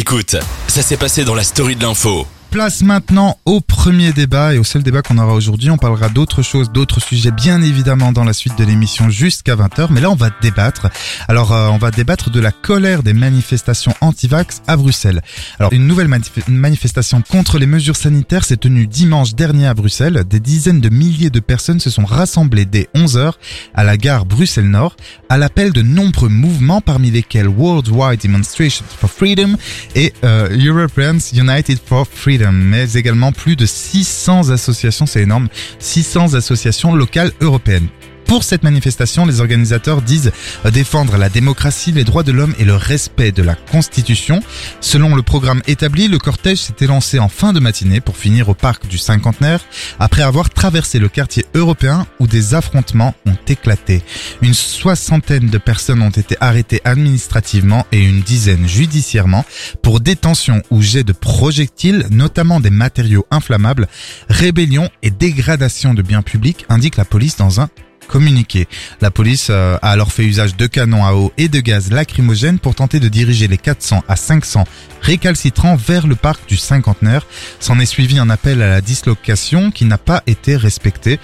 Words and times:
Écoute, 0.00 0.36
ça 0.68 0.80
s'est 0.80 0.96
passé 0.96 1.24
dans 1.24 1.34
la 1.34 1.42
story 1.42 1.74
de 1.74 1.82
l'info. 1.82 2.24
Place 2.50 2.80
maintenant 2.82 3.36
au 3.44 3.60
premier 3.60 4.12
débat 4.14 4.54
et 4.54 4.58
au 4.58 4.64
seul 4.64 4.82
débat 4.82 5.02
qu'on 5.02 5.18
aura 5.18 5.34
aujourd'hui. 5.34 5.68
On 5.70 5.76
parlera 5.76 6.08
d'autres 6.08 6.40
choses, 6.42 6.72
d'autres 6.72 6.98
sujets 6.98 7.30
bien 7.30 7.60
évidemment 7.62 8.10
dans 8.10 8.24
la 8.24 8.32
suite 8.32 8.56
de 8.58 8.64
l'émission 8.64 9.10
jusqu'à 9.10 9.54
20h. 9.54 9.88
Mais 9.90 10.00
là 10.00 10.10
on 10.10 10.14
va 10.14 10.30
débattre. 10.40 10.88
Alors 11.28 11.52
euh, 11.52 11.68
on 11.68 11.76
va 11.76 11.90
débattre 11.90 12.30
de 12.30 12.40
la 12.40 12.50
colère 12.50 13.02
des 13.02 13.12
manifestations 13.12 13.92
anti-vax 14.00 14.62
à 14.66 14.78
Bruxelles. 14.78 15.20
Alors 15.60 15.74
une 15.74 15.86
nouvelle 15.86 16.08
manif- 16.08 16.48
manifestation 16.48 17.20
contre 17.22 17.58
les 17.58 17.66
mesures 17.66 17.96
sanitaires 17.96 18.44
s'est 18.46 18.56
tenue 18.56 18.86
dimanche 18.86 19.34
dernier 19.34 19.66
à 19.66 19.74
Bruxelles. 19.74 20.24
Des 20.28 20.40
dizaines 20.40 20.80
de 20.80 20.88
milliers 20.88 21.30
de 21.30 21.40
personnes 21.40 21.80
se 21.80 21.90
sont 21.90 22.06
rassemblées 22.06 22.64
dès 22.64 22.88
11h 22.94 23.32
à 23.74 23.84
la 23.84 23.98
gare 23.98 24.24
Bruxelles-Nord 24.24 24.96
à 25.28 25.36
l'appel 25.36 25.72
de 25.72 25.82
nombreux 25.82 26.30
mouvements 26.30 26.80
parmi 26.80 27.10
lesquels 27.10 27.46
Worldwide 27.48 28.22
Demonstration 28.22 28.86
for 28.88 29.10
Freedom 29.10 29.56
et 29.94 30.14
euh, 30.24 30.48
Europeans 30.58 31.18
United 31.34 31.78
for 31.84 32.06
Freedom, 32.10 32.37
mais 32.52 32.92
également 32.94 33.32
plus 33.32 33.56
de 33.56 33.66
600 33.66 34.50
associations, 34.50 35.06
c'est 35.06 35.22
énorme, 35.22 35.48
600 35.78 36.34
associations 36.34 36.94
locales 36.94 37.32
européennes. 37.40 37.88
Pour 38.28 38.44
cette 38.44 38.62
manifestation, 38.62 39.24
les 39.24 39.40
organisateurs 39.40 40.02
disent 40.02 40.32
euh, 40.66 40.70
défendre 40.70 41.16
la 41.16 41.30
démocratie, 41.30 41.92
les 41.92 42.04
droits 42.04 42.22
de 42.22 42.30
l'homme 42.30 42.54
et 42.58 42.66
le 42.66 42.74
respect 42.74 43.32
de 43.32 43.42
la 43.42 43.54
Constitution. 43.54 44.40
Selon 44.82 45.16
le 45.16 45.22
programme 45.22 45.62
établi, 45.66 46.08
le 46.08 46.18
cortège 46.18 46.58
s'était 46.58 46.86
lancé 46.86 47.18
en 47.18 47.30
fin 47.30 47.54
de 47.54 47.58
matinée 47.58 48.02
pour 48.02 48.18
finir 48.18 48.50
au 48.50 48.54
parc 48.54 48.86
du 48.86 48.98
cinquantenaire, 48.98 49.60
après 49.98 50.20
avoir 50.20 50.50
traversé 50.50 50.98
le 50.98 51.08
quartier 51.08 51.46
européen 51.54 52.06
où 52.20 52.26
des 52.26 52.52
affrontements 52.52 53.14
ont 53.24 53.36
éclaté. 53.48 54.02
Une 54.42 54.52
soixantaine 54.52 55.46
de 55.48 55.58
personnes 55.58 56.02
ont 56.02 56.10
été 56.10 56.36
arrêtées 56.38 56.82
administrativement 56.84 57.86
et 57.92 58.04
une 58.04 58.20
dizaine 58.20 58.68
judiciairement 58.68 59.46
pour 59.80 60.00
détention 60.00 60.62
ou 60.70 60.82
jet 60.82 61.02
de 61.02 61.14
projectiles, 61.14 62.06
notamment 62.10 62.60
des 62.60 62.68
matériaux 62.68 63.26
inflammables, 63.30 63.88
rébellion 64.28 64.90
et 65.02 65.10
dégradation 65.10 65.94
de 65.94 66.02
biens 66.02 66.22
publics, 66.22 66.66
indique 66.68 66.98
la 66.98 67.06
police 67.06 67.38
dans 67.38 67.62
un 67.62 67.70
communiqué. 68.08 68.66
La 69.00 69.12
police 69.12 69.48
euh, 69.50 69.78
a 69.82 69.90
alors 69.90 70.12
fait 70.12 70.24
usage 70.24 70.56
de 70.56 70.66
canons 70.66 71.04
à 71.04 71.12
eau 71.12 71.32
et 71.38 71.48
de 71.48 71.60
gaz 71.60 71.92
lacrymogène 71.92 72.58
pour 72.58 72.74
tenter 72.74 72.98
de 72.98 73.08
diriger 73.08 73.46
les 73.46 73.58
400 73.58 74.02
à 74.08 74.16
500 74.16 74.64
récalcitrants 75.02 75.76
vers 75.76 76.06
le 76.06 76.16
parc 76.16 76.48
du 76.48 76.56
cinquantenaire. 76.56 77.26
S'en 77.60 77.78
est 77.78 77.86
suivi 77.86 78.18
un 78.18 78.30
appel 78.30 78.62
à 78.62 78.68
la 78.68 78.80
dislocation 78.80 79.70
qui 79.70 79.84
n'a 79.84 79.98
pas 79.98 80.22
été 80.26 80.56
respecté. 80.56 81.20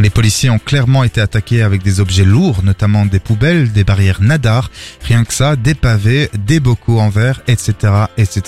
Les 0.00 0.10
policiers 0.10 0.48
ont 0.50 0.60
clairement 0.60 1.02
été 1.02 1.20
attaqués 1.20 1.62
avec 1.62 1.82
des 1.82 1.98
objets 1.98 2.24
lourds, 2.24 2.62
notamment 2.62 3.04
des 3.04 3.18
poubelles, 3.18 3.72
des 3.72 3.82
barrières 3.82 4.22
nadar, 4.22 4.70
rien 5.02 5.24
que 5.24 5.34
ça, 5.34 5.56
des 5.56 5.74
pavés, 5.74 6.30
des 6.46 6.60
bocaux 6.60 7.00
en 7.00 7.08
verre, 7.08 7.40
etc., 7.48 7.74
etc. 8.16 8.42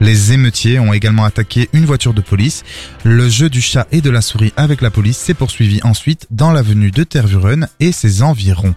Les 0.00 0.32
émeutiers 0.32 0.78
ont 0.78 0.92
également 0.92 1.24
attaqué 1.24 1.70
une 1.72 1.86
voiture 1.86 2.12
de 2.12 2.20
police. 2.20 2.64
Le 3.02 3.30
jeu 3.30 3.48
du 3.48 3.62
chat 3.62 3.86
et 3.92 4.02
de 4.02 4.10
la 4.10 4.20
souris 4.20 4.52
avec 4.56 4.82
la 4.82 4.90
police 4.90 5.16
s'est 5.16 5.32
poursuivi 5.32 5.80
ensuite 5.84 6.26
dans 6.30 6.52
l'avenue 6.52 6.90
de 6.90 7.02
Tervuren 7.04 7.68
et 7.80 7.92
ses 7.92 8.22
environs. 8.22 8.74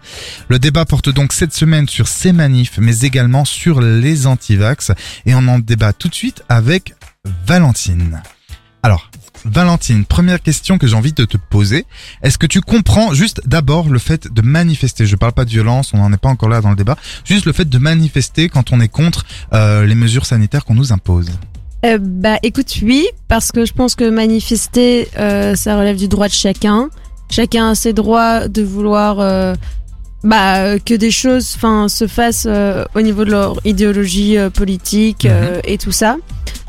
Le 0.47 0.59
débat 0.59 0.85
porte 0.85 1.09
donc 1.09 1.33
cette 1.33 1.53
semaine 1.53 1.89
sur 1.89 2.07
ces 2.07 2.31
manifs, 2.31 2.77
mais 2.79 3.01
également 3.01 3.43
sur 3.43 3.81
les 3.81 4.27
antivax, 4.27 4.91
et 5.25 5.35
on 5.35 5.47
en 5.49 5.59
débat 5.59 5.91
tout 5.91 6.07
de 6.07 6.15
suite 6.15 6.43
avec 6.47 6.95
Valentine. 7.45 8.21
Alors, 8.83 9.11
Valentine, 9.49 10.05
première 10.05 10.41
question 10.41 10.77
que 10.77 10.87
j'ai 10.87 10.95
envie 10.95 11.13
de 11.13 11.25
te 11.25 11.37
poser. 11.37 11.85
Est-ce 12.21 12.37
que 12.37 12.45
tu 12.45 12.61
comprends 12.61 13.13
juste 13.13 13.41
d'abord 13.45 13.89
le 13.89 13.99
fait 13.99 14.31
de 14.31 14.41
manifester? 14.41 15.05
Je 15.05 15.15
parle 15.15 15.33
pas 15.33 15.45
de 15.45 15.49
violence, 15.49 15.93
on 15.93 15.97
n'en 15.97 16.11
est 16.11 16.17
pas 16.17 16.29
encore 16.29 16.49
là 16.49 16.61
dans 16.61 16.69
le 16.69 16.75
débat. 16.75 16.97
Juste 17.25 17.45
le 17.45 17.53
fait 17.53 17.67
de 17.67 17.77
manifester 17.77 18.49
quand 18.49 18.71
on 18.71 18.79
est 18.79 18.87
contre 18.87 19.25
euh, 19.53 19.85
les 19.85 19.95
mesures 19.95 20.25
sanitaires 20.25 20.65
qu'on 20.65 20.75
nous 20.75 20.91
impose. 20.91 21.29
Euh, 21.85 21.97
bah 22.01 22.37
écoute, 22.43 22.73
oui, 22.81 23.07
parce 23.27 23.51
que 23.51 23.65
je 23.65 23.73
pense 23.73 23.95
que 23.95 24.09
manifester, 24.09 25.07
euh, 25.17 25.55
ça 25.55 25.77
relève 25.77 25.97
du 25.97 26.07
droit 26.07 26.27
de 26.27 26.33
chacun. 26.33 26.89
Chacun 27.29 27.69
a 27.69 27.75
ses 27.75 27.93
droits 27.93 28.47
de 28.47 28.63
vouloir 28.63 29.55
bah, 30.23 30.79
que 30.79 30.93
des 30.93 31.11
choses 31.11 31.53
enfin, 31.55 31.87
se 31.87 32.07
fassent 32.07 32.47
euh, 32.47 32.85
au 32.95 33.01
niveau 33.01 33.23
de 33.23 33.31
leur 33.31 33.59
idéologie 33.65 34.37
euh, 34.37 34.49
politique 34.49 35.25
euh, 35.25 35.61
et 35.63 35.77
tout 35.77 35.91
ça. 35.91 36.17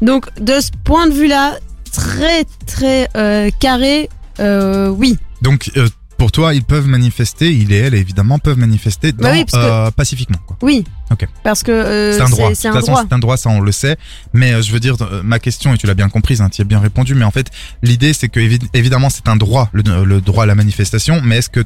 Donc 0.02 0.26
de 0.40 0.60
ce 0.60 0.70
point 0.84 1.06
de 1.06 1.12
vue-là, 1.12 1.58
très 1.92 2.44
très 2.66 3.08
euh, 3.16 3.50
carré, 3.60 4.08
euh, 4.40 4.88
oui. 4.88 5.18
Donc 5.42 5.70
euh, 5.76 5.88
pour 6.16 6.32
toi, 6.32 6.52
ils 6.52 6.64
peuvent 6.64 6.88
manifester, 6.88 7.54
il 7.54 7.72
et 7.72 7.76
elle 7.76 7.94
évidemment 7.94 8.40
peuvent 8.40 8.58
manifester 8.58 9.12
dans, 9.12 9.22
Bah 9.22 9.30
oui, 9.32 9.44
parce 9.44 9.62
que- 9.64 9.70
euh, 9.70 9.90
pacifiquement. 9.92 10.38
Quoi. 10.46 10.56
Oui. 10.62 10.84
Ok. 11.12 11.28
Parce 11.44 11.62
que 11.62 11.70
euh, 11.70 12.12
c'est 12.16 12.22
un 12.22 12.28
droit. 12.28 12.50
C'est 12.54 12.68
de 12.68 12.68
un 12.68 12.72
toute 12.72 12.80
façon, 12.80 12.92
droit. 12.92 13.04
c'est 13.08 13.14
un 13.14 13.18
droit, 13.20 13.36
ça 13.36 13.50
on 13.50 13.60
le 13.60 13.70
sait. 13.72 13.96
Mais 14.32 14.52
euh, 14.52 14.60
je 14.62 14.72
veux 14.72 14.80
dire, 14.80 14.96
euh, 15.00 15.22
ma 15.22 15.38
question, 15.38 15.72
et 15.74 15.78
tu 15.78 15.86
l'as 15.86 15.94
bien 15.94 16.08
comprise, 16.08 16.40
hein, 16.40 16.48
tu 16.48 16.60
y 16.60 16.62
as 16.62 16.64
bien 16.64 16.80
répondu, 16.80 17.14
mais 17.14 17.24
en 17.24 17.30
fait, 17.30 17.50
l'idée 17.84 18.12
c'est 18.12 18.28
que 18.28 18.40
évi- 18.40 18.66
évidemment 18.74 19.10
c'est 19.10 19.28
un 19.28 19.36
droit, 19.36 19.68
le, 19.72 19.82
le 20.04 20.20
droit 20.20 20.42
à 20.42 20.46
la 20.46 20.56
manifestation, 20.56 21.20
mais 21.22 21.36
est-ce 21.38 21.50
que 21.50 21.64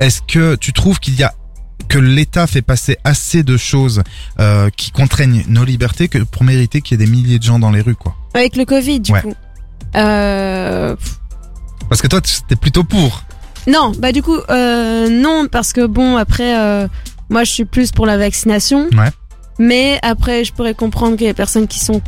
est-ce 0.00 0.20
que 0.22 0.54
tu 0.56 0.72
trouves 0.72 0.98
qu'il 1.00 1.14
y 1.14 1.22
a 1.22 1.34
que 1.88 1.98
l'État 1.98 2.46
fait 2.46 2.60
passer 2.60 2.98
assez 3.04 3.42
de 3.42 3.56
choses 3.56 4.02
euh, 4.40 4.68
qui 4.76 4.90
contraignent 4.90 5.44
nos 5.48 5.64
libertés 5.64 6.08
que 6.08 6.18
pour 6.18 6.44
mériter 6.44 6.80
qu'il 6.82 6.98
y 7.00 7.02
ait 7.02 7.06
des 7.06 7.10
milliers 7.10 7.38
de 7.38 7.44
gens 7.44 7.58
dans 7.58 7.70
les 7.70 7.80
rues, 7.80 7.94
quoi? 7.94 8.14
Avec 8.38 8.56
le 8.56 8.64
Covid, 8.64 9.00
du 9.00 9.12
Ouais. 9.12 9.20
coup. 9.22 9.34
Euh, 9.96 10.94
Parce 11.88 12.00
que 12.02 12.06
toi, 12.06 12.20
t'es 12.20 12.56
plutôt 12.56 12.84
pour. 12.84 13.22
Non, 13.66 13.92
bah 13.98 14.12
du 14.12 14.22
coup, 14.22 14.36
euh, 14.48 15.08
non, 15.08 15.46
parce 15.50 15.72
que 15.72 15.84
bon, 15.86 16.16
après, 16.16 16.56
euh, 16.58 16.86
moi 17.30 17.44
je 17.44 17.50
suis 17.50 17.64
plus 17.64 17.90
pour 17.92 18.06
la 18.06 18.16
vaccination. 18.16 18.88
Ouais. 18.92 19.10
Mais 19.58 19.98
après, 20.02 20.44
je 20.44 20.52
pourrais 20.52 20.74
comprendre 20.74 21.16
que 21.16 21.24
les 21.24 21.34
personnes 21.34 21.66
qui 21.66 21.80
sont 21.80 22.00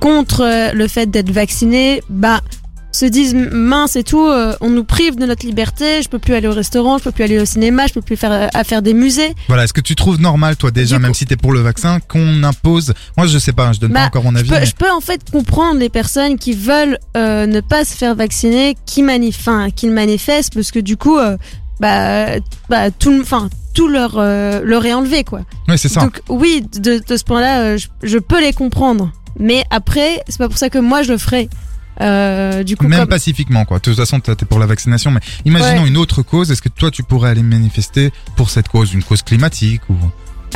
contre 0.00 0.72
le 0.74 0.88
fait 0.88 1.06
d'être 1.10 1.30
vaccinées, 1.30 2.02
bah, 2.08 2.40
se 2.94 3.06
disent 3.06 3.34
mince 3.34 3.96
et 3.96 4.04
tout, 4.04 4.24
euh, 4.24 4.54
on 4.60 4.70
nous 4.70 4.84
prive 4.84 5.16
de 5.16 5.26
notre 5.26 5.44
liberté, 5.44 6.00
je 6.02 6.08
peux 6.08 6.18
plus 6.18 6.34
aller 6.34 6.46
au 6.48 6.52
restaurant, 6.52 6.98
je 6.98 7.04
peux 7.04 7.10
plus 7.10 7.24
aller 7.24 7.40
au 7.40 7.44
cinéma, 7.44 7.86
je 7.88 7.92
peux 7.94 8.00
plus 8.02 8.16
faire 8.16 8.32
euh, 8.32 8.46
à 8.54 8.62
faire 8.64 8.82
des 8.82 8.94
musées. 8.94 9.34
Voilà, 9.48 9.64
est-ce 9.64 9.72
que 9.72 9.80
tu 9.80 9.94
trouves 9.96 10.20
normal, 10.20 10.56
toi 10.56 10.70
déjà, 10.70 10.96
Du 10.96 11.02
même 11.02 11.10
coup- 11.10 11.16
si 11.18 11.26
t'es 11.26 11.36
pour 11.36 11.52
le 11.52 11.60
vaccin, 11.60 11.98
qu'on 12.00 12.42
impose 12.44 12.94
Moi, 13.16 13.26
je 13.26 13.38
sais 13.38 13.52
pas, 13.52 13.72
je 13.72 13.80
donne 13.80 13.92
pas 13.92 14.00
Bah, 14.00 14.06
encore 14.06 14.24
mon 14.24 14.32
Je 14.32 14.38
avis. 14.38 14.48
peux, 14.48 14.54
mais- 14.60 14.66
je 14.66 14.74
peux 14.76 14.90
en 14.90 15.00
fait 15.00 15.20
comprendre 15.30 15.78
les 15.80 15.88
personnes 15.88 16.38
qui 16.38 16.52
veulent 16.52 16.98
euh, 17.16 17.46
ne 17.46 17.60
pas 17.60 17.84
se 17.84 17.94
faire 17.96 18.14
vacciner, 18.14 18.76
qui 18.86 19.02
manif, 19.02 19.48
qui 19.76 19.86
le 19.88 19.92
manifestent, 19.92 20.54
parce 20.54 20.70
que 20.70 20.78
du 20.78 20.96
coup, 20.96 21.18
bah, 21.80 22.26
bah, 22.68 22.90
tout, 22.92 23.18
enfin, 23.20 23.48
tout 23.74 23.88
leur, 23.88 24.16
leur 24.20 24.86
est 24.86 24.92
enlevé, 24.94 25.24
quoi. 25.24 25.40
Ouais, 25.68 25.76
c'est 25.76 25.88
ça. 25.88 26.00
Donc 26.00 26.20
oui, 26.28 26.64
de, 26.78 27.00
de 27.06 27.16
ce 27.16 27.24
point-là, 27.24 27.76
je, 27.76 27.88
je 28.02 28.18
peux 28.18 28.40
les 28.40 28.52
comprendre. 28.52 29.10
Mais 29.38 29.64
après, 29.70 30.22
c'est 30.28 30.38
pas 30.38 30.48
pour 30.48 30.58
ça 30.58 30.70
que 30.70 30.78
moi 30.78 31.02
je 31.02 31.10
le 31.12 31.18
ferai. 31.18 31.48
Euh, 32.00 32.62
du 32.64 32.76
coup, 32.76 32.88
Même 32.88 33.00
comme... 33.00 33.08
pacifiquement, 33.08 33.64
quoi. 33.64 33.78
De 33.78 33.82
toute 33.82 33.96
façon, 33.96 34.20
t'es 34.20 34.34
pour 34.44 34.58
la 34.58 34.66
vaccination, 34.66 35.10
mais 35.10 35.20
imaginons 35.44 35.82
Ouais. 35.82 35.88
une 35.88 35.96
autre 35.96 36.22
cause. 36.22 36.50
Est-ce 36.50 36.62
que 36.62 36.68
toi, 36.68 36.90
tu 36.90 37.02
pourrais 37.02 37.30
aller 37.30 37.42
manifester 37.42 38.12
pour 38.36 38.50
cette 38.50 38.68
cause, 38.68 38.92
une 38.94 39.02
cause 39.04 39.22
climatique 39.22 39.82
ou 39.88 39.94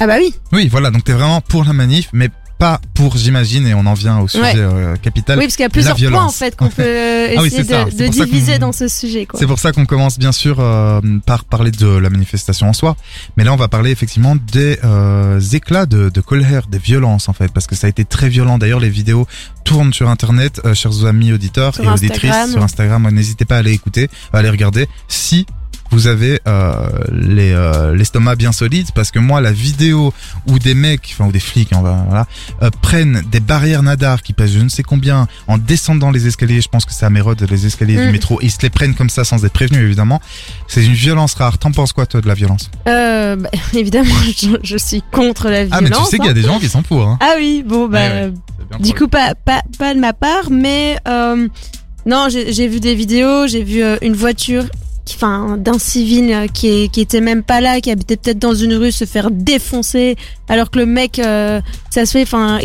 ah 0.00 0.06
bah 0.06 0.16
oui, 0.18 0.32
Oui, 0.52 0.68
voilà. 0.68 0.90
Donc 0.90 1.02
t'es 1.04 1.12
vraiment 1.12 1.40
pour 1.40 1.64
la 1.64 1.72
manif, 1.72 2.08
mais 2.12 2.28
pas 2.58 2.80
pour, 2.94 3.16
j'imagine, 3.16 3.66
et 3.66 3.74
on 3.74 3.86
en 3.86 3.94
vient 3.94 4.18
au 4.18 4.28
sujet 4.28 4.42
Ouais. 4.42 4.54
euh, 4.56 4.96
capital. 4.96 5.38
oui 5.38 5.44
parce 5.44 5.56
qu'il 5.56 5.62
y 5.62 5.66
a 5.66 5.70
plusieurs 5.70 5.96
points 5.96 6.24
en 6.24 6.30
fait 6.30 6.56
qu'on 6.56 6.68
peut 6.68 6.82
euh, 6.84 7.34
Ah 7.38 7.44
essayer 7.46 7.62
de, 7.62 8.08
diviser 8.08 8.58
dans 8.58 8.72
ce 8.72 8.88
sujet. 8.88 9.26
C'est 9.34 9.46
pour 9.46 9.58
ça 9.58 9.72
qu'on 9.72 9.86
commence 9.86 10.18
bien 10.18 10.32
sûr 10.32 10.56
euh, 10.58 11.00
par 11.24 11.44
parler 11.44 11.70
de 11.70 11.86
la 11.86 12.10
manifestation 12.10 12.68
en 12.68 12.72
soi, 12.72 12.96
mais 13.36 13.44
là 13.44 13.52
on 13.52 13.56
va 13.56 13.68
parler 13.68 13.90
effectivement 13.90 14.36
des 14.52 14.78
euh, 14.84 15.40
éclats 15.52 15.86
de, 15.86 16.08
de 16.08 16.20
colère, 16.20 16.66
des 16.66 16.78
violences 16.78 17.28
en 17.28 17.32
fait, 17.32 17.52
parce 17.52 17.66
que 17.66 17.74
ça 17.74 17.86
a 17.86 17.90
été 17.90 18.04
très 18.04 18.28
violent. 18.28 18.58
D'ailleurs 18.58 18.80
les 18.80 18.90
vidéos 18.90 19.26
tournent 19.64 19.92
sur 19.92 20.08
internet, 20.08 20.60
chers 20.74 21.04
amis 21.04 21.32
auditeurs 21.32 21.74
Sur 21.74 21.84
et 21.84 21.88
auditrices 21.88 22.52
sur 22.52 22.62
Instagram. 22.62 23.08
N'hésitez 23.10 23.44
pas 23.44 23.56
à 23.56 23.58
aller 23.58 23.72
écouter, 23.72 24.08
à 24.32 24.38
aller 24.38 24.50
regarder 24.50 24.88
si 25.08 25.46
vous 25.90 26.06
avez 26.06 26.40
euh, 26.46 26.74
les 27.12 27.52
euh, 27.52 27.94
l'estomac 27.94 28.36
bien 28.36 28.52
solide 28.52 28.88
parce 28.94 29.10
que 29.10 29.18
moi 29.18 29.40
la 29.40 29.52
vidéo 29.52 30.12
où 30.46 30.58
des 30.58 30.74
mecs 30.74 31.10
enfin 31.12 31.26
ou 31.28 31.32
des 31.32 31.40
flics 31.40 31.70
on 31.74 31.80
va 31.82 32.04
voilà 32.08 32.26
euh, 32.62 32.70
prennent 32.82 33.22
des 33.30 33.40
barrières 33.40 33.82
nadar 33.82 34.22
qui 34.22 34.32
pèsent 34.32 34.52
je 34.52 34.60
ne 34.60 34.68
sais 34.68 34.82
combien 34.82 35.26
en 35.46 35.58
descendant 35.58 36.10
les 36.10 36.26
escaliers 36.26 36.60
je 36.60 36.68
pense 36.68 36.84
que 36.84 36.92
c'est 36.92 37.06
à 37.06 37.10
Mérode 37.10 37.44
les 37.50 37.66
escaliers 37.66 37.96
du 37.96 38.08
Mm. 38.08 38.12
métro 38.12 38.40
et 38.40 38.46
ils 38.46 38.50
se 38.50 38.60
les 38.62 38.70
prennent 38.70 38.94
comme 38.94 39.10
ça 39.10 39.24
sans 39.24 39.44
être 39.44 39.52
prévenus 39.52 39.82
évidemment 39.82 40.20
c'est 40.66 40.84
une 40.84 40.92
violence 40.94 41.34
rare 41.34 41.58
t'en 41.58 41.72
penses 41.72 41.92
quoi 41.92 42.06
toi 42.06 42.20
de 42.20 42.28
la 42.28 42.34
violence? 42.34 42.70
Euh, 42.86 43.36
bah, 43.36 43.50
évidemment, 43.74 44.14
je, 44.36 44.56
je 44.62 44.76
suis 44.76 45.02
contre 45.12 45.48
la 45.48 45.64
violence. 45.64 45.78
ah 45.78 45.80
mais 45.82 45.90
tu 45.90 46.04
sais 46.04 46.16
qu'il 46.16 46.24
y 46.24 46.28
a 46.28 46.30
hein. 46.30 46.34
des 46.34 46.42
gens 46.42 46.58
qui 46.58 46.68
sont 46.68 46.82
pour 46.82 47.02
hein. 47.02 47.18
Ah 47.20 47.34
oui, 47.38 47.62
bon 47.66 47.88
bah. 47.88 47.98
Ouais, 47.98 48.32
ouais. 48.72 48.78
Du 48.80 48.94
coup, 48.94 49.08
pas, 49.08 49.34
pas, 49.34 49.62
pas 49.78 49.94
de 49.94 49.98
ma 50.00 50.12
part, 50.12 50.50
mais 50.50 50.98
euh, 51.06 51.48
non, 52.06 52.28
j'ai 52.28 52.68
vu 52.68 52.80
des 52.80 52.94
vidéos, 52.94 53.46
j'ai 53.46 53.62
vu 53.62 53.82
euh, 53.82 53.96
une 54.02 54.14
voiture, 54.14 54.64
enfin, 55.16 55.56
d'un 55.58 55.78
civil 55.78 56.32
euh, 56.32 56.46
qui, 56.46 56.68
est, 56.68 56.88
qui 56.92 57.00
était 57.00 57.20
même 57.20 57.42
pas 57.42 57.60
là, 57.60 57.80
qui 57.80 57.90
habitait 57.90 58.16
peut-être 58.16 58.38
dans 58.38 58.54
une 58.54 58.74
rue, 58.74 58.92
se 58.92 59.04
faire 59.04 59.30
défoncer, 59.30 60.16
alors 60.48 60.70
que 60.70 60.78
le 60.78 60.86
mec, 60.86 61.18
euh, 61.18 61.60
ça 61.90 62.06
se 62.06 62.12
fait, 62.12 62.22
enfin, 62.22 62.58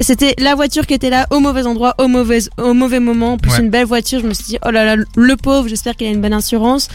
c'était 0.00 0.34
la 0.38 0.54
voiture 0.54 0.86
qui 0.86 0.94
était 0.94 1.10
là 1.10 1.26
au 1.30 1.38
mauvais 1.40 1.66
endroit, 1.66 1.94
au 1.98 2.08
mauvais, 2.08 2.40
au 2.58 2.74
mauvais 2.74 3.00
moment, 3.00 3.34
en 3.34 3.38
plus 3.38 3.52
Ouais. 3.52 3.60
une 3.60 3.70
belle 3.70 3.86
voiture. 3.86 4.20
Je 4.20 4.26
me 4.26 4.34
suis 4.34 4.44
dit, 4.44 4.58
oh 4.66 4.70
là 4.70 4.84
là, 4.84 5.02
le 5.16 5.36
pauvre, 5.36 5.68
j'espère 5.68 5.94
qu'il 5.96 6.06
a 6.08 6.10
une 6.10 6.20
bonne 6.20 6.32
assurance. 6.32 6.88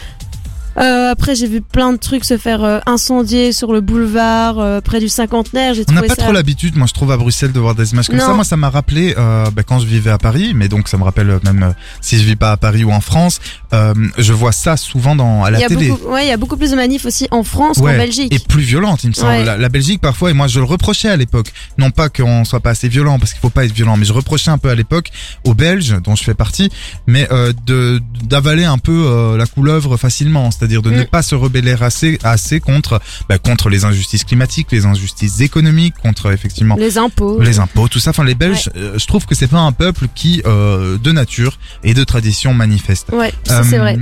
Euh, 0.78 1.10
après, 1.10 1.34
j'ai 1.34 1.46
vu 1.48 1.60
plein 1.60 1.92
de 1.92 1.98
trucs 1.98 2.24
se 2.24 2.38
faire 2.38 2.62
euh, 2.64 2.78
incendier 2.86 3.52
sur 3.52 3.72
le 3.72 3.80
boulevard, 3.80 4.58
euh, 4.58 4.80
près 4.80 5.00
du 5.00 5.08
cinquantenaire. 5.08 5.74
J'ai 5.74 5.84
On 5.88 5.92
n'a 5.92 6.02
pas 6.02 6.08
ça. 6.08 6.16
trop 6.16 6.32
l'habitude, 6.32 6.76
moi 6.76 6.86
je 6.86 6.94
trouve 6.94 7.10
à 7.12 7.16
Bruxelles 7.16 7.52
de 7.52 7.60
voir 7.60 7.74
des 7.74 7.92
images 7.92 8.08
comme 8.08 8.18
Non. 8.18 8.26
ça. 8.26 8.34
Moi 8.34 8.44
ça 8.44 8.56
m'a 8.56 8.70
rappelé 8.70 9.14
euh, 9.18 9.50
bah, 9.50 9.62
quand 9.62 9.78
je 9.80 9.86
vivais 9.86 10.10
à 10.10 10.18
Paris, 10.18 10.52
mais 10.54 10.68
donc 10.68 10.88
ça 10.88 10.96
me 10.96 11.02
rappelle 11.02 11.30
euh, 11.30 11.38
même 11.44 11.62
euh, 11.64 11.72
si 12.00 12.18
je 12.18 12.24
vis 12.24 12.36
pas 12.36 12.52
à 12.52 12.56
Paris 12.56 12.84
ou 12.84 12.92
en 12.92 13.00
France, 13.00 13.40
euh, 13.72 13.94
je 14.18 14.32
vois 14.32 14.52
ça 14.52 14.76
souvent 14.76 15.16
dans 15.16 15.44
à 15.44 15.50
la 15.50 15.58
il 15.58 15.62
y 15.62 15.64
a 15.64 15.68
télé. 15.68 15.88
beaucoup, 15.88 16.12
ouais, 16.12 16.26
il 16.26 16.28
y 16.28 16.32
a 16.32 16.36
beaucoup 16.36 16.56
plus 16.56 16.70
de 16.70 16.76
manifs 16.76 17.04
aussi 17.04 17.26
en 17.30 17.42
France 17.42 17.78
Ouais, 17.78 17.92
qu'en 17.92 17.98
Belgique. 17.98 18.32
Et 18.32 18.38
plus 18.38 18.62
violente, 18.62 19.02
il 19.04 19.08
me 19.08 19.14
semble. 19.14 19.28
Ouais. 19.30 19.44
La, 19.44 19.56
la 19.56 19.68
Belgique, 19.68 20.00
parfois, 20.00 20.30
et 20.30 20.34
moi 20.34 20.46
je 20.46 20.60
le 20.60 20.64
reprochais 20.66 21.08
à 21.08 21.16
l'époque. 21.16 21.52
Non 21.78 21.90
pas 21.90 22.08
qu'on 22.08 22.44
soit 22.44 22.60
pas 22.60 22.70
assez 22.70 22.88
violent, 22.88 23.18
parce 23.18 23.32
qu'il 23.32 23.40
faut 23.40 23.50
pas 23.50 23.64
être 23.64 23.72
violent, 23.72 23.96
mais 23.96 24.04
je 24.04 24.12
reprochais 24.12 24.50
un 24.50 24.58
peu 24.58 24.70
à 24.70 24.74
l'époque 24.74 25.10
aux 25.44 25.54
Belges, 25.54 25.96
dont 26.04 26.14
je 26.14 26.22
fais 26.24 26.34
partie, 26.34 26.70
mais 27.06 27.26
euh, 27.32 27.52
de 27.66 28.00
d'avaler 28.24 28.64
un 28.64 28.78
peu 28.78 28.92
euh, 29.06 29.36
la 29.36 29.46
couleuvre 29.46 29.96
facilement, 29.96 30.50
c'est-à-dire 30.60 30.82
de 30.82 30.90
Mm. 30.90 30.96
ne 30.96 31.02
pas 31.04 31.22
se 31.22 31.34
rebeller 31.34 31.74
assez 31.80 32.18
assez 32.22 32.60
contre 32.60 33.00
bah, 33.28 33.38
contre 33.38 33.68
les 33.70 33.84
injustices 33.84 34.24
climatiques, 34.24 34.68
les 34.70 34.84
injustices 34.86 35.40
économiques, 35.40 35.94
contre 36.02 36.30
effectivement 36.32 36.76
Les 36.78 36.98
impôts. 36.98 37.40
les 37.40 37.58
impôts, 37.58 37.88
tout 37.88 37.98
ça. 37.98 38.10
Enfin, 38.10 38.24
les 38.24 38.34
Belges, 38.34 38.70
euh, 38.76 38.98
je 38.98 39.06
trouve 39.06 39.24
que 39.26 39.34
c'est 39.34 39.46
pas 39.48 39.58
un 39.60 39.72
peuple 39.72 40.06
qui, 40.14 40.42
euh, 40.46 40.98
de 40.98 41.12
nature 41.12 41.58
et 41.82 41.94
de 41.94 42.04
tradition, 42.04 42.52
manifeste. 42.54 43.08
Ouais, 43.12 43.32
ça 43.44 43.62
c'est 43.64 43.76
Euh, 43.78 43.80
vrai. 43.80 43.98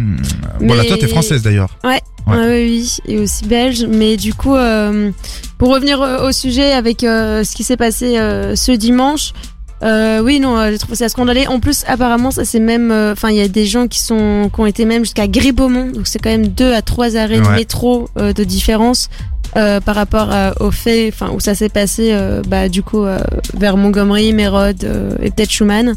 Voilà, 0.60 0.82
Mais- 0.82 0.88
toi, 0.88 0.96
t'es 0.98 1.08
française 1.08 1.42
d'ailleurs. 1.42 1.70
Ouais. 1.84 2.00
Ouais, 2.26 2.36
oui, 2.36 2.82
oui, 3.06 3.12
et 3.14 3.18
aussi 3.18 3.46
belge. 3.46 3.86
Mais 3.88 4.16
du 4.18 4.34
coup, 4.34 4.54
euh, 4.54 5.10
pour 5.56 5.70
revenir 5.72 6.02
euh, 6.02 6.28
au 6.28 6.32
sujet 6.32 6.72
avec 6.72 7.02
euh, 7.04 7.42
ce 7.44 7.54
qui 7.56 7.64
s'est 7.64 7.78
passé 7.78 8.18
euh, 8.18 8.54
ce 8.54 8.72
dimanche, 8.72 9.32
euh, 9.82 10.20
oui, 10.20 10.40
non, 10.40 10.58
euh, 10.58 10.70
j'ai 10.72 10.78
trouvé 10.78 10.96
ça 10.96 11.08
scandaleux. 11.08 11.48
En 11.48 11.60
plus, 11.60 11.84
apparemment, 11.86 12.30
ça 12.30 12.44
c'est 12.44 12.58
même, 12.60 12.90
euh, 12.90 13.12
enfin, 13.12 13.30
il 13.30 13.36
y 13.36 13.40
a 13.40 13.48
des 13.48 13.66
gens 13.66 13.86
qui 13.86 14.00
sont, 14.00 14.50
qui 14.52 14.60
ont 14.60 14.66
été 14.66 14.84
même 14.84 15.04
jusqu'à 15.04 15.28
Gribaumont, 15.28 15.90
donc 15.92 16.06
c'est 16.06 16.18
quand 16.18 16.30
même 16.30 16.48
deux 16.48 16.72
à 16.72 16.82
trois 16.82 17.16
arrêts 17.16 17.38
de 17.40 17.46
métro 17.56 18.08
euh, 18.18 18.32
de 18.32 18.44
différence. 18.44 19.08
euh, 19.56 19.80
par 19.80 19.94
rapport 19.94 20.30
à- 20.30 20.52
au 20.60 20.70
fait, 20.70 21.08
enfin 21.10 21.30
où 21.34 21.40
ça 21.40 21.54
s'est 21.54 21.70
passé, 21.70 22.10
euh, 22.12 22.42
bah 22.46 22.68
du 22.68 22.82
coup 22.82 23.04
euh, 23.04 23.18
vers 23.54 23.78
Montgomery, 23.78 24.34
Mérode 24.34 24.84
euh, 24.84 25.10
et 25.22 25.30
peut-être 25.30 25.50
Schumann. 25.50 25.94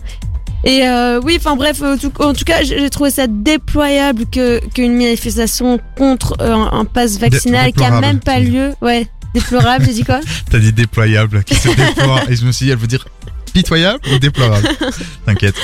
Et 0.63 0.87
euh, 0.87 1.19
oui, 1.21 1.35
enfin 1.37 1.57
bref, 1.57 1.81
tout- 1.99 2.13
en 2.23 2.31
tout 2.33 2.45
cas, 2.45 2.63
j'ai 2.63 2.89
trouvé 2.89 3.09
ça 3.09 3.27
déployable 3.27 4.23
que 4.31 4.65
qu'une 4.69 4.93
manifestation 4.95 5.79
contre 5.97 6.37
un, 6.39 6.69
un 6.71 6.85
pass 6.85 7.17
vaccinal 7.19 7.73
qui 7.73 7.83
a 7.83 7.89
même 8.01 8.19
pas 8.21 8.39
lieu. 8.39 8.71
Ouais, 8.81 9.07
déplorable, 9.33 9.83
j'ai 9.85 9.93
dit 9.95 10.03
quoi? 10.05 10.21
T'as 10.49 10.59
dit 10.59 10.71
déployable, 10.71 11.43
qui 11.43 11.55
se 11.55 11.67
déploie, 11.69 12.21
et 12.29 12.35
je 12.37 12.45
me 12.45 12.51
suis 12.53 12.67
dit, 12.67 12.71
elle 12.71 12.77
veut 12.77 12.87
dire 12.87 13.05
pitoyable 13.53 13.99
ou 14.13 14.19
déplorable 14.19 14.67
T'inquiète. 15.25 15.55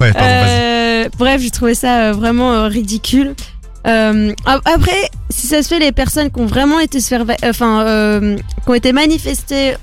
Ouais, 0.00 0.12
pardon. 0.12 0.28
Euh, 0.28 1.08
Bref, 1.18 1.40
j'ai 1.42 1.50
trouvé 1.50 1.74
ça 1.74 2.08
euh, 2.08 2.12
vraiment 2.12 2.52
euh, 2.52 2.68
ridicule. 2.68 3.34
Euh, 3.86 4.32
ap- 4.46 4.62
après, 4.66 5.10
si 5.30 5.46
ça 5.48 5.62
se 5.62 5.68
fait, 5.68 5.78
les 5.80 5.92
personnes 5.92 6.30
qui 6.30 6.40
ont 6.40 6.46
vraiment 6.46 6.78
été 6.78 7.00
se 7.00 7.08
faire, 7.08 7.24
va- 7.24 7.36
enfin, 7.44 7.82
euh, 7.82 8.36
qui 8.36 8.70
ont 8.70 8.74
été 8.74 8.92
manifestées 8.92 9.74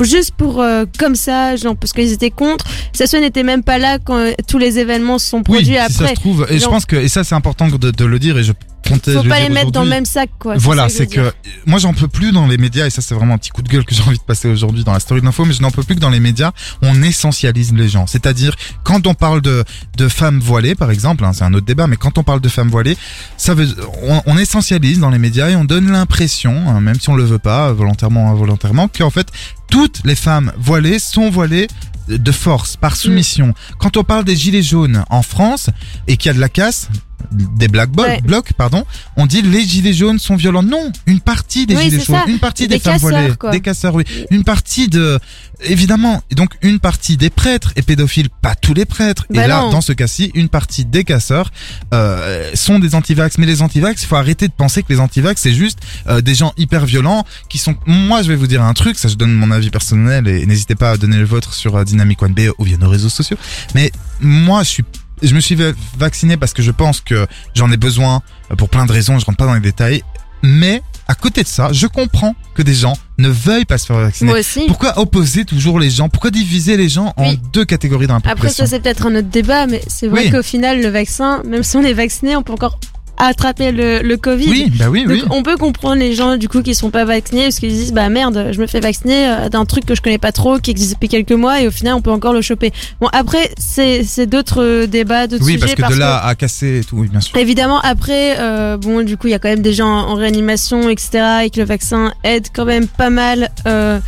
juste 0.00 0.32
pour 0.36 0.60
euh, 0.62 0.84
comme 0.98 1.14
ça, 1.16 1.56
genre 1.56 1.76
parce 1.76 1.92
qu'ils 1.92 2.12
étaient 2.12 2.30
contre, 2.30 2.64
ça 2.92 3.06
se 3.06 3.16
fait 3.16 3.20
n'était 3.20 3.42
même 3.42 3.62
pas 3.64 3.78
là 3.78 3.98
quand 3.98 4.32
tous 4.48 4.58
les 4.58 4.78
événements 4.78 5.18
se 5.18 5.28
sont 5.28 5.38
Oui, 5.38 5.42
produits 5.44 5.66
si 5.88 5.92
ça 5.92 6.04
après. 6.04 6.14
se 6.14 6.20
trouve, 6.20 6.46
et 6.50 6.58
je 6.58 6.66
pense 6.66 6.84
que, 6.86 6.96
et 6.96 7.08
ça 7.08 7.24
c'est 7.24 7.34
important 7.34 7.68
de, 7.68 7.90
de 7.90 8.04
le 8.04 8.18
dire, 8.20 8.38
et 8.38 8.44
je 8.44 8.52
Faut 8.88 9.22
pas 9.24 9.40
les 9.40 9.48
mettre 9.48 9.70
dans 9.70 9.84
le 9.84 9.90
même 9.90 10.04
sac, 10.04 10.30
quoi. 10.38 10.54
Voilà, 10.56 10.88
c'est 10.88 11.06
que 11.06 11.32
moi 11.66 11.78
j'en 11.78 11.92
peux 11.92 12.08
plus 12.08 12.32
dans 12.32 12.46
les 12.46 12.58
médias 12.58 12.86
et 12.86 12.90
ça 12.90 13.02
c'est 13.02 13.14
vraiment 13.14 13.34
un 13.34 13.38
petit 13.38 13.50
coup 13.50 13.62
de 13.62 13.68
gueule 13.68 13.84
que 13.84 13.94
j'ai 13.94 14.02
envie 14.02 14.18
de 14.18 14.22
passer 14.22 14.48
aujourd'hui 14.48 14.84
dans 14.84 14.92
la 14.92 15.00
story 15.00 15.20
de 15.20 15.26
l'info, 15.26 15.44
mais 15.44 15.52
je 15.52 15.62
n'en 15.62 15.70
peux 15.70 15.82
plus 15.82 15.94
que 15.94 16.00
dans 16.00 16.10
les 16.10 16.20
médias 16.20 16.52
on 16.82 17.02
essentialise 17.02 17.72
les 17.72 17.88
gens. 17.88 18.06
C'est-à-dire 18.06 18.54
quand 18.84 19.06
on 19.06 19.14
parle 19.14 19.40
de 19.40 19.64
de 19.96 20.08
femmes 20.08 20.40
voilées 20.40 20.74
par 20.74 20.90
exemple, 20.90 21.24
hein, 21.24 21.32
c'est 21.32 21.44
un 21.44 21.54
autre 21.54 21.66
débat, 21.66 21.86
mais 21.86 21.96
quand 21.96 22.18
on 22.18 22.22
parle 22.22 22.40
de 22.40 22.48
femmes 22.48 22.70
voilées, 22.70 22.96
ça 23.36 23.54
veut 23.54 23.68
on, 24.02 24.22
on 24.26 24.38
essentialise 24.38 24.98
dans 24.98 25.10
les 25.10 25.18
médias 25.18 25.50
et 25.50 25.56
on 25.56 25.64
donne 25.64 25.90
l'impression, 25.90 26.68
hein, 26.68 26.80
même 26.80 26.98
si 27.00 27.08
on 27.10 27.14
le 27.14 27.24
veut 27.24 27.38
pas, 27.38 27.72
volontairement 27.72 28.28
ou 28.28 28.32
involontairement, 28.32 28.88
qu'en 28.88 29.10
fait 29.10 29.28
toutes 29.70 30.00
les 30.04 30.14
femmes 30.14 30.52
voilées 30.58 30.98
sont 30.98 31.30
voilées 31.30 31.68
de 32.08 32.32
force, 32.32 32.76
par 32.76 32.96
soumission. 32.96 33.52
Quand 33.78 33.98
on 33.98 34.04
parle 34.04 34.24
des 34.24 34.34
gilets 34.34 34.62
jaunes 34.62 35.04
en 35.10 35.22
France 35.22 35.68
et 36.06 36.16
qu'il 36.16 36.28
y 36.28 36.30
a 36.30 36.34
de 36.34 36.40
la 36.40 36.48
casse, 36.48 36.88
des 37.32 37.68
black 37.68 37.90
blocs, 37.90 38.06
Ouais. 38.06 38.20
blocs, 38.22 38.52
pardon, 38.54 38.84
on 39.16 39.26
dit 39.26 39.42
les 39.42 39.62
gilets 39.62 39.92
jaunes 39.92 40.18
sont 40.18 40.36
violents. 40.36 40.62
Non, 40.62 40.90
une 41.06 41.20
partie 41.20 41.66
des 41.66 41.76
Oui, 41.76 41.90
gilets 41.90 42.04
jaunes, 42.04 42.18
une 42.26 42.38
partie 42.38 42.68
des, 42.68 42.76
Des 42.76 42.80
femmes 42.80 43.36
quoi. 43.38 43.50
des 43.50 43.60
casseurs, 43.60 43.94
oui, 43.94 44.04
une 44.30 44.44
partie 44.44 44.88
de, 44.88 45.18
évidemment, 45.62 46.22
et 46.30 46.34
donc 46.34 46.54
une 46.62 46.78
partie 46.78 47.16
des 47.16 47.30
prêtres 47.30 47.72
et 47.76 47.82
pédophiles, 47.82 48.28
pas 48.30 48.54
tous 48.54 48.74
les 48.74 48.84
prêtres. 48.84 49.26
Bah 49.30 49.44
et 49.44 49.48
là, 49.48 49.60
non. 49.62 49.70
dans 49.70 49.80
ce 49.80 49.92
cas-ci, 49.92 50.30
une 50.34 50.48
partie 50.48 50.84
des 50.84 51.04
casseurs 51.04 51.50
euh, 51.92 52.50
sont 52.54 52.78
des 52.78 52.94
antivax. 52.94 53.38
Mais 53.38 53.46
les 53.46 53.62
antivax, 53.62 54.02
il 54.02 54.06
faut 54.06 54.16
arrêter 54.16 54.48
de 54.48 54.52
penser 54.52 54.82
que 54.82 54.92
les 54.92 55.00
antivax 55.00 55.40
c'est 55.42 55.52
juste 55.52 55.78
euh, 56.08 56.20
des 56.20 56.34
gens 56.34 56.52
hyper 56.56 56.86
violents 56.86 57.24
qui 57.48 57.58
sont. 57.58 57.76
Moi, 57.86 58.22
je 58.22 58.28
vais 58.28 58.36
vous 58.36 58.46
dire 58.46 58.62
un 58.62 58.74
truc, 58.74 58.98
ça 58.98 59.08
je 59.08 59.14
donne 59.16 59.32
mon 59.34 59.50
avis 59.50 59.70
personnel 59.70 60.28
et 60.28 60.46
n'hésitez 60.46 60.74
pas 60.74 60.92
à 60.92 60.96
donner 60.96 61.16
le 61.18 61.24
vôtre 61.24 61.54
sur 61.54 61.76
euh, 61.76 61.84
Dynamic 61.84 62.22
One 62.22 62.32
B 62.34 62.40
ou 62.58 62.64
via 62.64 62.76
nos 62.76 62.88
réseaux 62.88 63.08
sociaux. 63.08 63.36
Mais 63.74 63.90
moi, 64.20 64.62
je 64.62 64.68
suis 64.68 64.84
je 65.22 65.34
me 65.34 65.40
suis 65.40 65.54
va- 65.54 65.72
vacciné 65.98 66.36
parce 66.36 66.52
que 66.52 66.62
je 66.62 66.70
pense 66.70 67.00
que 67.00 67.26
j'en 67.54 67.70
ai 67.72 67.76
besoin 67.76 68.22
euh, 68.50 68.56
pour 68.56 68.68
plein 68.68 68.86
de 68.86 68.92
raisons, 68.92 69.18
je 69.18 69.24
rentre 69.24 69.38
pas 69.38 69.46
dans 69.46 69.54
les 69.54 69.60
détails. 69.60 70.02
Mais 70.42 70.82
à 71.08 71.14
côté 71.14 71.42
de 71.42 71.48
ça, 71.48 71.72
je 71.72 71.86
comprends 71.88 72.36
que 72.54 72.62
des 72.62 72.74
gens 72.74 72.92
ne 73.18 73.28
veuillent 73.28 73.64
pas 73.64 73.78
se 73.78 73.86
faire 73.86 73.96
vacciner. 73.96 74.30
Moi 74.30 74.38
aussi. 74.40 74.64
Pourquoi 74.68 74.98
opposer 74.98 75.44
toujours 75.44 75.80
les 75.80 75.90
gens? 75.90 76.08
Pourquoi 76.08 76.30
diviser 76.30 76.76
les 76.76 76.88
gens 76.88 77.12
en 77.16 77.30
Oui. 77.30 77.40
deux 77.52 77.64
catégories 77.64 78.06
dans 78.06 78.14
la 78.14 78.18
Après, 78.18 78.34
population? 78.34 78.64
ça 78.64 78.70
c'est 78.70 78.80
peut-être 78.80 79.06
un 79.06 79.16
autre 79.16 79.28
débat, 79.28 79.66
mais 79.66 79.82
c'est 79.88 80.06
vrai 80.06 80.24
Oui. 80.26 80.30
qu'au 80.30 80.42
final, 80.42 80.80
le 80.80 80.88
vaccin, 80.88 81.42
même 81.44 81.62
si 81.64 81.76
on 81.76 81.82
est 81.82 81.92
vacciné, 81.94 82.36
on 82.36 82.42
peut 82.42 82.52
encore 82.52 82.78
attraper 83.18 83.72
le, 83.72 84.00
le 84.02 84.16
Covid. 84.16 84.48
Oui, 84.50 84.72
bah 84.78 84.86
oui, 84.90 85.04
Donc 85.04 85.12
oui. 85.12 85.22
on 85.30 85.42
peut 85.42 85.56
comprendre 85.56 85.96
les 85.96 86.14
gens 86.14 86.36
du 86.36 86.48
coup 86.48 86.62
qui 86.62 86.74
sont 86.74 86.90
pas 86.90 87.04
vaccinés 87.04 87.44
parce 87.44 87.58
qu'ils 87.58 87.70
disent 87.70 87.92
bah 87.92 88.08
merde 88.08 88.48
je 88.52 88.60
me 88.60 88.66
fais 88.66 88.80
vacciner 88.80 89.28
euh, 89.28 89.48
d'un 89.48 89.64
truc 89.64 89.84
que 89.86 89.94
je 89.94 90.02
connais 90.02 90.18
pas 90.18 90.32
trop 90.32 90.58
qui 90.58 90.70
existe 90.70 90.92
depuis 90.94 91.08
quelques 91.08 91.32
mois 91.32 91.60
et 91.60 91.66
au 91.66 91.70
final 91.70 91.94
on 91.94 92.00
peut 92.00 92.10
encore 92.10 92.32
le 92.32 92.42
choper. 92.42 92.72
Bon 93.00 93.08
après 93.12 93.50
c'est 93.58 94.04
c'est 94.04 94.26
d'autres 94.26 94.62
euh, 94.62 94.86
débats 94.86 95.26
d'autres 95.26 95.44
Oui, 95.44 95.54
sujets 95.60 95.74
parce 95.76 95.90
que 95.90 95.94
de 95.94 96.00
là 96.00 96.24
à 96.24 96.34
casser 96.34 96.78
et 96.80 96.84
tout, 96.84 96.96
oui, 96.98 97.08
bien 97.08 97.20
sûr. 97.20 97.36
Évidemment, 97.36 97.80
après, 97.80 98.36
euh, 98.38 98.76
bon, 98.76 99.04
du 99.04 99.16
coup, 99.16 99.26
il 99.26 99.30
y 99.30 99.34
a 99.34 99.38
quand 99.38 99.48
même 99.48 99.62
des 99.62 99.72
gens 99.72 99.88
en 99.88 100.14
réanimation, 100.14 100.88
etc., 100.88 101.20
et 101.44 101.50
que 101.50 101.60
le 101.60 101.66
vaccin 101.66 102.12
aide 102.24 102.48
quand 102.54 102.64
même 102.64 102.86
pas 102.86 103.10
mal, 103.10 103.50
euh, 103.66 103.98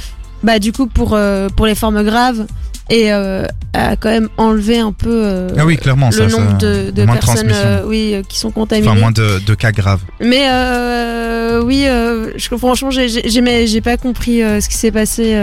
bah, 0.42 0.58
du 0.58 0.72
coup, 0.72 0.86
pour 0.86 1.14
euh, 1.14 1.48
pour 1.56 1.66
les 1.66 1.74
formes 1.74 2.02
graves 2.04 2.46
et 2.90 3.12
euh, 3.12 3.44
à 3.72 3.96
quand 3.96 4.10
même 4.10 4.28
enlever 4.36 4.78
un 4.78 4.92
peu 4.92 5.08
euh, 5.24 5.48
Ah 5.56 5.64
oui, 5.64 5.76
clairement, 5.78 6.08
le 6.10 6.12
ça, 6.12 6.26
nombre 6.26 6.50
ça- 6.60 6.66
de, 6.66 6.90
de 6.90 7.04
personnes, 7.06 7.50
euh, 7.52 7.82
oui, 7.86 8.12
euh, 8.14 8.22
qui 8.28 8.38
sont 8.38 8.50
contaminées. 8.50 8.88
Enfin, 8.88 8.98
moins 9.00 9.12
de, 9.12 9.38
de 9.38 9.54
cas 9.54 9.72
graves. 9.72 10.00
Mais 10.20 10.46
oui, 11.64 11.84
je, 12.36 12.56
franchement, 12.56 12.90
j'ai 12.90 13.80
pas 13.80 13.96
compris 13.96 14.40
ce 14.40 14.68
qui 14.68 14.76
s'est 14.76 14.92
passé 14.92 15.34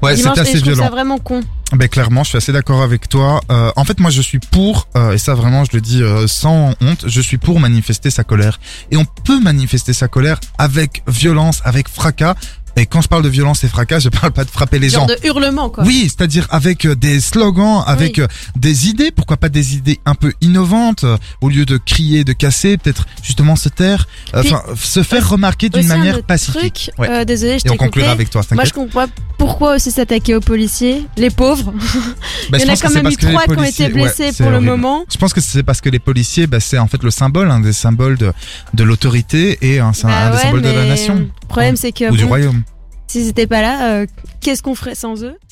Ouais, 0.00 0.12
et 0.12 0.14
assez 0.14 0.22
je 0.22 0.28
trouve 0.28 0.44
ça 0.44 0.52
violent. 0.74 0.90
vraiment 0.90 1.18
con. 1.18 1.40
Ben 1.72 1.88
clairement, 1.88 2.22
je 2.22 2.28
suis 2.30 2.38
assez 2.38 2.52
d'accord 2.52 2.82
avec 2.82 3.08
toi. 3.08 3.40
Euh, 3.50 3.72
en 3.74 3.84
fait, 3.84 3.98
moi, 3.98 4.10
je 4.10 4.22
suis 4.22 4.38
pour, 4.38 4.86
euh, 4.96 5.12
et 5.12 5.18
ça 5.18 5.34
vraiment, 5.34 5.64
je 5.64 5.70
le 5.74 5.80
dis 5.80 6.02
euh, 6.04 6.26
sans 6.28 6.74
honte, 6.80 7.04
je 7.06 7.20
suis 7.20 7.36
pour 7.36 7.58
manifester 7.58 8.08
sa 8.10 8.22
colère. 8.22 8.60
Et 8.92 8.96
on 8.96 9.04
peut 9.04 9.40
manifester 9.40 9.92
sa 9.92 10.06
colère 10.06 10.38
avec 10.56 11.02
violence, 11.08 11.60
avec 11.64 11.88
fracas. 11.88 12.36
Et 12.78 12.86
quand 12.86 13.00
je 13.00 13.08
parle 13.08 13.22
de 13.24 13.28
violence 13.28 13.64
et 13.64 13.68
fracas, 13.68 13.98
je 13.98 14.08
parle 14.08 14.30
pas 14.30 14.44
de 14.44 14.50
frapper 14.50 14.78
les 14.78 14.88
Genre 14.88 15.08
gens. 15.08 15.14
de 15.14 15.18
hurlement, 15.26 15.68
quoi. 15.68 15.82
Oui, 15.84 16.04
c'est-à-dire 16.04 16.46
avec 16.50 16.84
euh, 16.84 16.94
des 16.94 17.20
slogans, 17.20 17.82
avec 17.86 18.18
Oui. 18.18 18.22
euh, 18.22 18.26
des 18.56 18.88
idées, 18.88 19.10
pourquoi 19.10 19.36
pas 19.36 19.48
des 19.48 19.74
idées 19.74 19.98
un 20.06 20.14
peu 20.14 20.32
innovantes, 20.40 21.02
euh, 21.02 21.16
au 21.40 21.48
lieu 21.48 21.64
de 21.66 21.76
crier, 21.76 22.22
de 22.22 22.32
casser, 22.32 22.76
peut-être 22.78 23.06
justement 23.22 23.56
se 23.56 23.68
taire, 23.68 24.06
euh, 24.34 24.42
enfin 24.44 24.62
se 24.76 25.02
faire 25.02 25.28
remarquer 25.28 25.68
d'une 25.70 25.88
manière 25.88 26.22
pacifique. 26.22 26.90
Truc, 26.94 26.98
Ouais. 26.98 27.10
euh, 27.10 27.24
désolé, 27.24 27.58
je 27.58 27.66
Et 27.66 27.70
on 27.72 27.76
conclura 27.76 28.12
avec 28.12 28.30
toi, 28.30 28.42
Moi, 28.52 28.64
je 28.64 28.72
comprends 28.72 29.06
pourquoi 29.48 29.76
aussi 29.76 29.90
s'attaquer 29.90 30.34
aux 30.34 30.40
policiers, 30.40 31.06
les 31.16 31.30
pauvres. 31.30 31.72
Bah, 32.50 32.58
Il 32.58 32.66
y 32.66 32.70
en 32.70 32.72
a 32.72 32.76
quand 32.76 32.90
même 32.90 33.06
eu 33.08 33.16
trois 33.16 33.44
qui 33.44 33.50
ont 33.58 33.62
été 33.64 33.88
blessés 33.88 34.30
pour 34.36 34.50
le 34.50 34.60
moment. 34.60 35.04
Je 35.10 35.16
pense 35.18 35.32
que 35.32 35.40
c'est 35.40 35.62
parce 35.62 35.80
que 35.80 35.88
les 35.88 35.98
policiers, 35.98 36.46
bah, 36.46 36.60
c'est 36.60 36.78
en 36.78 36.86
fait 36.86 37.02
le 37.02 37.10
symbole, 37.10 37.50
un 37.50 37.60
des 37.60 37.72
symboles 37.72 38.16
de, 38.16 38.32
de 38.74 38.84
l'autorité 38.84 39.58
et 39.62 39.80
un, 39.80 39.92
Bah 40.02 40.08
un 40.08 40.30
des 40.30 40.36
ouais, 40.36 40.42
symboles 40.42 40.62
de 40.62 40.68
la 40.68 40.84
nation 40.86 41.14
Le 41.16 41.46
problème, 41.48 41.76
c'est 41.76 41.92
que 41.92 42.10
ou 42.10 42.16
du 42.16 42.22
bon, 42.24 42.28
royaume. 42.28 42.62
s'ils 43.06 43.28
étaient 43.28 43.46
pas 43.46 43.62
là, 43.62 43.92
euh, 43.92 44.06
qu'est-ce 44.40 44.62
qu'on 44.62 44.74
ferait 44.74 44.94
sans 44.94 45.22
eux? 45.24 45.36